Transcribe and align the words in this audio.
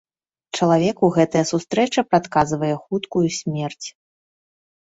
Чалавеку 0.59 1.09
гэтая 1.17 1.43
сустрэча 1.51 2.05
прадказвае 2.13 2.73
хуткую 2.87 3.25
смерць. 3.41 3.87